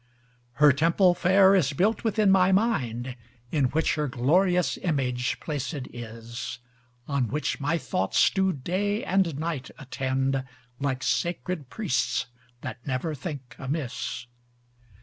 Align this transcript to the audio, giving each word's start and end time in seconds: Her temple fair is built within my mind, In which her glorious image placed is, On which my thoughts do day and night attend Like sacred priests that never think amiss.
Her 0.53 0.73
temple 0.73 1.13
fair 1.13 1.53
is 1.53 1.73
built 1.73 2.03
within 2.03 2.31
my 2.31 2.51
mind, 2.51 3.15
In 3.51 3.65
which 3.65 3.93
her 3.93 4.07
glorious 4.07 4.77
image 4.79 5.39
placed 5.39 5.75
is, 5.93 6.57
On 7.07 7.27
which 7.27 7.59
my 7.59 7.77
thoughts 7.77 8.31
do 8.31 8.51
day 8.51 9.03
and 9.03 9.37
night 9.37 9.69
attend 9.77 10.43
Like 10.79 11.03
sacred 11.03 11.69
priests 11.69 12.25
that 12.61 12.83
never 12.83 13.13
think 13.13 13.55
amiss. 13.59 14.25